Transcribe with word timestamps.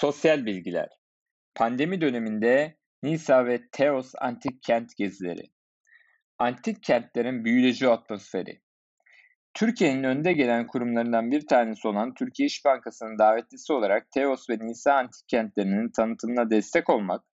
Sosyal 0.00 0.46
bilgiler. 0.46 0.88
Pandemi 1.54 2.00
döneminde 2.00 2.76
Nisa 3.02 3.46
ve 3.46 3.60
Teos 3.72 4.12
antik 4.20 4.62
kent 4.62 4.96
gezileri. 4.96 5.42
Antik 6.38 6.82
kentlerin 6.82 7.44
büyüleyici 7.44 7.88
atmosferi. 7.88 8.60
Türkiye'nin 9.54 10.04
önde 10.04 10.32
gelen 10.32 10.66
kurumlarından 10.66 11.30
bir 11.30 11.46
tanesi 11.46 11.88
olan 11.88 12.14
Türkiye 12.14 12.46
İş 12.46 12.64
Bankası'nın 12.64 13.18
davetlisi 13.18 13.72
olarak 13.72 14.10
Teos 14.10 14.50
ve 14.50 14.58
Nisa 14.60 14.92
antik 14.92 15.28
kentlerinin 15.28 15.90
tanıtımına 15.96 16.50
destek 16.50 16.90
olmak, 16.90 17.24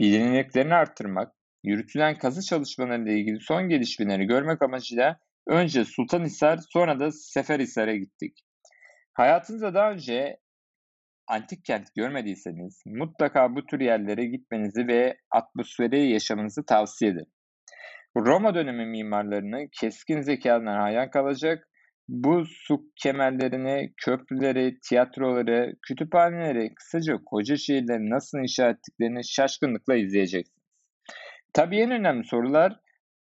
bilinirliklerini 0.00 0.74
arttırmak, 0.74 1.32
yürütülen 1.64 2.18
kazı 2.18 2.42
çalışmalarıyla 2.42 3.12
ilgili 3.12 3.40
son 3.40 3.68
gelişmeleri 3.68 4.26
görmek 4.26 4.62
amacıyla 4.62 5.18
önce 5.46 5.84
Sultanhisar 5.84 6.58
sonra 6.68 7.00
da 7.00 7.12
Seferhisar'a 7.12 7.96
gittik. 7.96 8.38
Hayatınızda 9.12 9.74
daha 9.74 9.92
önce 9.92 10.38
antik 11.28 11.64
kent 11.64 11.94
görmediyseniz 11.94 12.82
mutlaka 12.86 13.56
bu 13.56 13.66
tür 13.66 13.80
yerlere 13.80 14.24
gitmenizi 14.24 14.88
ve 14.88 15.16
atmosferi 15.30 16.10
yaşamanızı 16.10 16.66
tavsiye 16.66 17.10
ederim. 17.10 17.32
Roma 18.16 18.54
dönemi 18.54 18.86
mimarlarını 18.86 19.68
keskin 19.80 20.20
zekalarına 20.20 20.82
hayran 20.82 21.10
kalacak, 21.10 21.68
bu 22.08 22.44
su 22.46 22.82
kemerlerini, 22.96 23.92
köprüleri, 23.96 24.78
tiyatroları, 24.88 25.74
kütüphaneleri, 25.86 26.74
kısaca 26.74 27.18
koca 27.26 27.56
şehirleri 27.56 28.10
nasıl 28.10 28.38
inşa 28.38 28.68
ettiklerini 28.68 29.24
şaşkınlıkla 29.24 29.96
izleyeceksiniz. 29.96 30.68
Tabii 31.52 31.80
en 31.80 31.90
önemli 31.90 32.24
sorular 32.24 32.80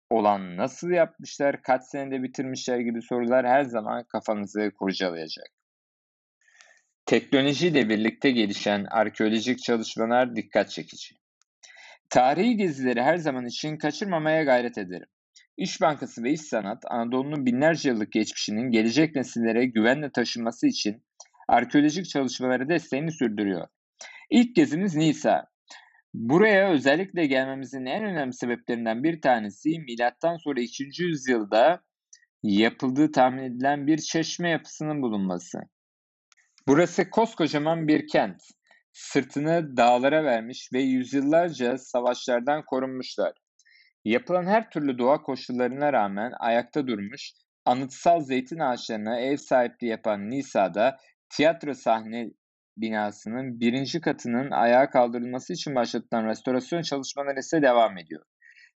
olan 0.10 0.58
nasıl 0.58 0.90
yapmışlar, 0.90 1.62
kaç 1.62 1.84
senede 1.84 2.24
bitirmişler 2.24 2.80
gibi 2.80 3.02
sorular 3.02 3.48
her 3.48 3.64
zaman 3.64 4.04
kafanızı 4.04 4.72
kurcalayacak. 4.80 5.61
Teknolojiyle 7.06 7.90
birlikte 7.90 8.32
gelişen 8.32 8.86
arkeolojik 8.92 9.64
çalışmalar 9.64 10.36
dikkat 10.36 10.70
çekici. 10.70 11.16
Tarihi 12.10 12.58
gezileri 12.58 13.02
her 13.02 13.18
zaman 13.18 13.46
için 13.46 13.78
kaçırmamaya 13.78 14.44
gayret 14.44 14.78
ederim. 14.78 15.08
İş 15.58 15.82
Bankası 15.82 16.24
ve 16.24 16.32
İş 16.32 16.42
Sanat, 16.42 16.84
Anadolu'nun 16.90 17.46
binlerce 17.46 17.90
yıllık 17.90 18.12
geçmişinin 18.12 18.72
gelecek 18.72 19.16
nesillere 19.16 19.66
güvenle 19.66 20.12
taşınması 20.12 20.68
için 20.68 21.04
arkeolojik 21.48 22.10
çalışmalara 22.10 22.70
desteğini 22.70 23.12
sürdürüyor. 23.12 23.68
İlk 24.30 24.56
gezimiz 24.56 24.96
Nisa. 24.96 25.48
Buraya 26.14 26.72
özellikle 26.72 27.26
gelmemizin 27.26 27.86
en 27.86 28.04
önemli 28.04 28.34
sebeplerinden 28.34 29.04
bir 29.04 29.22
tanesi 29.22 29.80
milattan 29.80 30.38
sonra 30.38 30.62
2. 30.62 31.04
yüzyılda 31.04 31.84
yapıldığı 32.44 33.12
tahmin 33.12 33.44
edilen 33.44 33.88
bir 33.88 33.98
çeşme 33.98 34.50
yapısının 34.50 35.02
bulunması. 35.02 35.60
Burası 36.68 37.10
koskocaman 37.10 37.88
bir 37.88 38.08
kent. 38.08 38.42
Sırtını 38.94 39.78
dağlara 39.78 40.24
vermiş 40.24 40.70
ve 40.74 40.82
yüzyıllarca 40.82 41.78
savaşlardan 41.78 42.66
korunmuşlar. 42.66 43.34
Yapılan 44.06 44.46
her 44.46 44.70
türlü 44.70 44.98
doğa 44.98 45.22
koşullarına 45.22 45.94
rağmen 45.94 46.32
ayakta 46.40 46.88
durmuş, 46.88 47.32
anıtsal 47.66 48.20
zeytin 48.20 48.60
ağaçlarına 48.60 49.20
ev 49.20 49.38
sahipliği 49.38 49.88
yapan 49.88 50.30
Nisa'da 50.30 50.98
tiyatro 51.30 51.74
sahne 51.74 52.32
binasının 52.78 53.60
birinci 53.60 54.02
katının 54.02 54.52
ayağa 54.52 54.90
kaldırılması 54.90 55.54
için 55.54 55.76
başlatılan 55.76 56.28
restorasyon 56.28 56.82
çalışmaları 56.82 57.40
ise 57.40 57.62
devam 57.62 57.98
ediyor. 57.98 58.24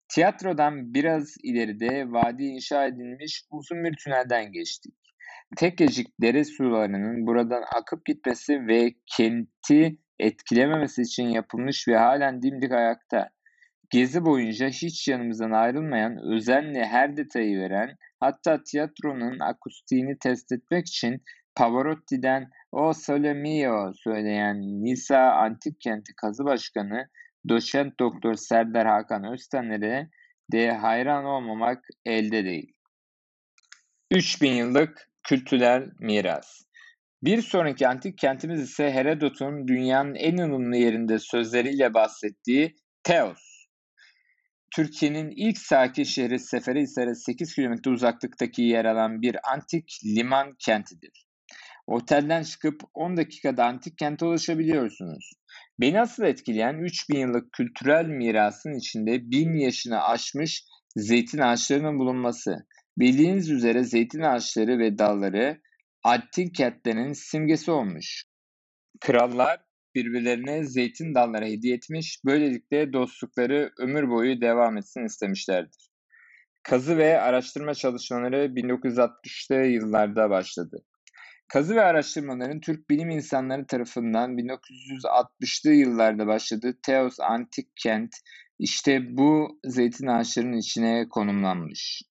Tiyatrodan 0.09 0.93
biraz 0.93 1.35
ileride 1.43 2.11
vadi 2.11 2.43
inşa 2.43 2.85
edilmiş 2.85 3.43
uzun 3.51 3.83
bir 3.83 3.95
tünelden 4.03 4.51
geçtik. 4.51 4.93
Tekecik 5.55 6.07
dere 6.21 6.43
sularının 6.43 7.27
buradan 7.27 7.63
akıp 7.75 8.05
gitmesi 8.05 8.67
ve 8.67 8.93
kenti 9.17 9.97
etkilememesi 10.19 11.01
için 11.01 11.27
yapılmış 11.27 11.87
ve 11.87 11.97
halen 11.97 12.41
dimdik 12.41 12.71
ayakta. 12.71 13.29
Gezi 13.89 14.25
boyunca 14.25 14.67
hiç 14.67 15.07
yanımızdan 15.07 15.51
ayrılmayan, 15.51 16.17
özenle 16.33 16.85
her 16.85 17.17
detayı 17.17 17.59
veren, 17.59 17.95
hatta 18.19 18.63
tiyatronun 18.63 19.39
akustiğini 19.39 20.19
test 20.19 20.51
etmek 20.51 20.87
için 20.87 21.23
Pavarotti'den 21.55 22.49
O 22.71 22.93
Sole 22.93 23.33
Mio 23.33 23.93
söyleyen 23.95 24.61
Nisa 24.61 25.31
Antik 25.31 25.81
Kenti 25.81 26.15
Kazı 26.15 26.45
Başkanı 26.45 27.07
Doçent 27.49 27.99
Doktor 27.99 28.33
Serdar 28.33 28.87
Hakan 28.87 29.23
Öztaner'e 29.33 30.09
de 30.51 30.71
hayran 30.71 31.25
olmamak 31.25 31.85
elde 32.05 32.45
değil. 32.45 32.73
3000 34.11 34.51
yıllık 34.51 35.12
kültürel 35.23 35.89
miras. 35.99 36.61
Bir 37.23 37.41
sonraki 37.41 37.87
antik 37.87 38.17
kentimiz 38.17 38.61
ise 38.61 38.91
Herodot'un 38.91 39.67
dünyanın 39.67 40.15
en 40.15 40.37
ünlü 40.37 40.77
yerinde 40.77 41.19
sözleriyle 41.19 41.93
bahsettiği 41.93 42.75
Teos. 43.03 43.53
Türkiye'nin 44.75 45.33
ilk 45.35 45.57
sakin 45.57 46.03
şehri 46.03 46.39
Seferihisar'a 46.39 47.15
8 47.15 47.55
kilometre 47.55 47.91
uzaklıktaki 47.91 48.61
yer 48.61 48.85
alan 48.85 49.21
bir 49.21 49.37
antik 49.53 49.99
liman 50.05 50.55
kentidir. 50.59 51.25
Otelden 51.87 52.43
çıkıp 52.43 52.81
10 52.93 53.17
dakikada 53.17 53.65
antik 53.65 53.97
kente 53.97 54.25
ulaşabiliyorsunuz. 54.25 55.31
Beni 55.79 56.01
asıl 56.01 56.23
etkileyen 56.23 56.77
3000 56.77 57.19
yıllık 57.19 57.51
kültürel 57.51 58.05
mirasın 58.05 58.77
içinde 58.77 59.31
1000 59.31 59.53
yaşını 59.53 60.03
aşmış 60.03 60.63
zeytin 60.95 61.39
ağaçlarının 61.39 61.99
bulunması. 61.99 62.67
Bildiğiniz 62.97 63.49
üzere 63.49 63.83
zeytin 63.83 64.21
ağaçları 64.21 64.79
ve 64.79 64.97
dalları 64.97 65.61
antik 66.03 66.55
kentlerin 66.55 67.13
simgesi 67.13 67.71
olmuş. 67.71 68.23
Krallar 69.01 69.61
birbirlerine 69.95 70.63
zeytin 70.63 71.15
dalları 71.15 71.45
hediye 71.45 71.75
etmiş, 71.75 72.19
böylelikle 72.25 72.93
dostlukları 72.93 73.71
ömür 73.79 74.09
boyu 74.09 74.41
devam 74.41 74.77
etsin 74.77 75.05
istemişlerdir. 75.05 75.89
Kazı 76.63 76.97
ve 76.97 77.21
araştırma 77.21 77.73
çalışmaları 77.73 78.45
1960'lı 78.45 79.55
yıllarda 79.55 80.29
başladı. 80.29 80.85
Kazı 81.47 81.75
ve 81.75 81.81
araştırmaların 81.81 82.59
Türk 82.59 82.89
bilim 82.89 83.09
insanları 83.09 83.67
tarafından 83.67 84.37
1960'lı 84.37 85.73
yıllarda 85.73 86.27
başladığı 86.27 86.77
Teos 86.85 87.19
Antik 87.19 87.67
Kent 87.75 88.15
işte 88.59 89.17
bu 89.17 89.59
zeytin 89.65 90.07
ağaçlarının 90.07 90.57
içine 90.57 91.09
konumlanmış. 91.09 92.01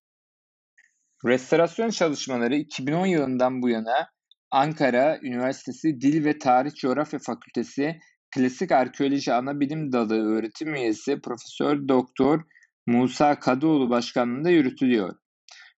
Restorasyon 1.25 1.89
çalışmaları 1.89 2.55
2010 2.55 3.05
yılından 3.05 3.61
bu 3.61 3.69
yana 3.69 4.09
Ankara 4.51 5.19
Üniversitesi 5.21 6.01
Dil 6.01 6.25
ve 6.25 6.37
Tarih 6.37 6.71
Coğrafya 6.75 7.19
Fakültesi 7.19 7.99
Klasik 8.35 8.71
Arkeoloji 8.71 9.33
Anabilim 9.33 9.91
Dalı 9.91 10.35
öğretim 10.35 10.75
üyesi 10.75 11.21
Profesör 11.21 11.87
Doktor 11.87 12.41
Musa 12.87 13.39
Kadıoğlu 13.39 13.89
başkanlığında 13.89 14.49
yürütülüyor. 14.49 15.15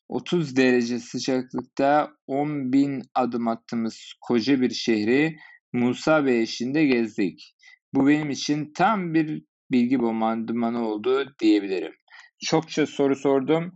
30 0.09 0.57
derece 0.57 0.99
sıcaklıkta 0.99 2.11
10 2.27 2.73
bin 2.73 3.03
adım 3.15 3.49
attığımız 3.49 4.13
koca 4.21 4.61
bir 4.61 4.71
şehri 4.71 5.37
Musa 5.73 6.27
Bey 6.27 6.43
eşliğinde 6.43 6.87
gezdik. 6.87 7.55
Bu 7.95 8.07
benim 8.07 8.31
için 8.31 8.73
tam 8.77 9.15
bir 9.15 9.45
bilgi 9.71 10.01
bombardımanı 10.01 10.89
oldu 10.89 11.35
diyebilirim. 11.41 11.93
Çokça 12.39 12.87
soru 12.87 13.17
sordum 13.17 13.73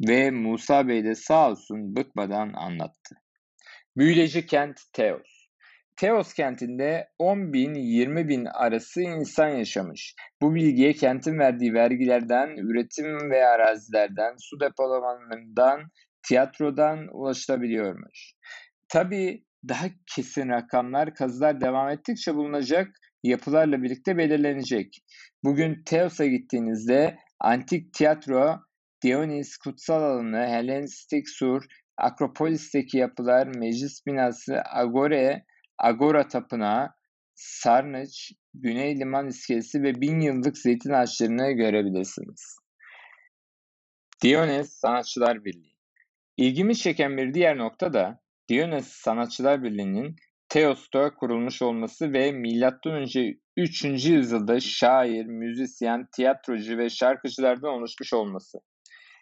ve 0.00 0.30
Musa 0.30 0.88
Bey 0.88 1.04
de 1.04 1.14
sağ 1.14 1.50
olsun 1.50 1.96
bıkmadan 1.96 2.52
anlattı. 2.52 3.16
Büyüleci 3.96 4.46
kent 4.46 4.80
Teos. 4.92 5.38
Teos 5.96 6.32
kentinde 6.32 7.08
10 7.18 7.52
bin 7.52 7.74
20 7.74 8.28
bin 8.28 8.44
arası 8.44 9.02
insan 9.02 9.48
yaşamış. 9.48 10.14
Bu 10.42 10.54
bilgiye 10.54 10.92
kentin 10.92 11.38
verdiği 11.38 11.74
vergilerden, 11.74 12.48
üretim 12.56 13.30
ve 13.30 13.46
arazilerden, 13.46 14.34
su 14.38 14.60
depolamalarından, 14.60 15.80
tiyatrodan 16.22 17.08
ulaşılabiliyormuş. 17.12 18.32
Tabii 18.88 19.44
daha 19.68 19.86
kesin 20.14 20.48
rakamlar 20.48 21.14
kazılar 21.14 21.60
devam 21.60 21.88
ettikçe 21.88 22.34
bulunacak 22.34 22.88
yapılarla 23.22 23.82
birlikte 23.82 24.18
belirlenecek. 24.18 24.98
Bugün 25.44 25.82
Teos'a 25.86 26.26
gittiğinizde 26.26 27.18
antik 27.40 27.92
tiyatro, 27.92 28.60
Dionys 29.04 29.56
kutsal 29.56 30.02
alanı, 30.02 30.46
Hellenistik 30.46 31.28
sur, 31.28 31.64
Akropolis'teki 31.96 32.98
yapılar, 32.98 33.46
meclis 33.46 34.06
binası, 34.06 34.62
Agore, 34.74 35.44
Agora 35.78 36.28
Tapınağı, 36.28 36.90
Sarnıç, 37.34 38.32
Güney 38.54 39.00
Liman 39.00 39.26
İskelesi 39.26 39.82
ve 39.82 40.00
bin 40.00 40.20
yıllık 40.20 40.58
zeytin 40.58 40.92
ağaçlarını 40.92 41.52
görebilirsiniz. 41.52 42.56
Diones 44.22 44.72
Sanatçılar 44.72 45.44
Birliği 45.44 45.78
İlgimi 46.36 46.76
çeken 46.76 47.16
bir 47.16 47.34
diğer 47.34 47.58
nokta 47.58 47.92
da 47.92 48.20
Diones 48.48 48.88
Sanatçılar 48.88 49.62
Birliği'nin 49.62 50.16
Teos'ta 50.48 51.14
kurulmuş 51.14 51.62
olması 51.62 52.12
ve 52.12 52.32
M.Ö. 52.32 53.32
3. 53.56 53.84
yüzyılda 53.84 54.60
şair, 54.60 55.26
müzisyen, 55.26 56.08
tiyatrocu 56.16 56.78
ve 56.78 56.90
şarkıcılardan 56.90 57.70
oluşmuş 57.70 58.12
olması. 58.12 58.58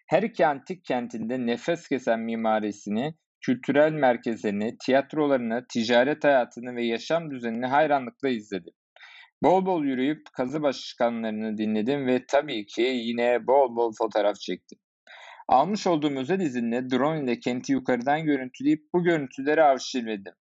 Her 0.06 0.22
iki 0.22 0.46
antik 0.46 0.84
kentinde 0.84 1.46
nefes 1.46 1.88
kesen 1.88 2.20
mimarisini 2.20 3.14
kültürel 3.40 3.92
merkezlerini, 3.92 4.76
tiyatrolarını, 4.78 5.66
ticaret 5.68 6.24
hayatını 6.24 6.76
ve 6.76 6.84
yaşam 6.84 7.30
düzenini 7.30 7.66
hayranlıkla 7.66 8.28
izledim. 8.28 8.72
Bol 9.42 9.66
bol 9.66 9.84
yürüyüp 9.84 10.32
kazı 10.32 10.62
başkanlarını 10.62 11.58
dinledim 11.58 12.06
ve 12.06 12.24
tabii 12.28 12.66
ki 12.66 12.82
yine 12.82 13.46
bol 13.46 13.76
bol 13.76 13.92
fotoğraf 13.98 14.36
çektim. 14.36 14.78
Almış 15.48 15.86
olduğum 15.86 16.16
özel 16.16 16.40
izinle 16.40 16.90
drone 16.90 17.24
ile 17.24 17.40
kenti 17.40 17.72
yukarıdan 17.72 18.24
görüntüleyip 18.24 18.82
bu 18.94 19.04
görüntüleri 19.04 19.62
arşivledim. 19.62 20.34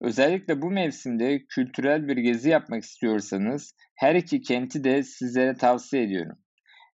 Özellikle 0.00 0.62
bu 0.62 0.70
mevsimde 0.70 1.46
kültürel 1.48 2.08
bir 2.08 2.16
gezi 2.16 2.50
yapmak 2.50 2.82
istiyorsanız 2.82 3.74
her 3.94 4.14
iki 4.14 4.40
kenti 4.40 4.84
de 4.84 5.02
sizlere 5.02 5.54
tavsiye 5.54 6.02
ediyorum. 6.02 6.38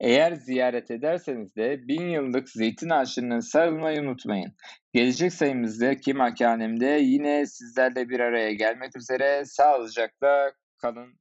Eğer 0.00 0.32
ziyaret 0.32 0.90
ederseniz 0.90 1.56
de 1.56 1.88
bin 1.88 2.08
yıllık 2.08 2.48
zeytin 2.48 2.90
ağaçlarına 2.90 3.42
sarılmayı 3.42 4.00
unutmayın. 4.00 4.52
Gelecek 4.92 5.32
sayımızdaki 5.32 6.14
makanemde 6.14 6.86
yine 6.86 7.46
sizlerle 7.46 8.08
bir 8.08 8.20
araya 8.20 8.52
gelmek 8.52 8.96
üzere 8.96 9.44
sağlıcakla 9.44 10.52
kalın. 10.78 11.14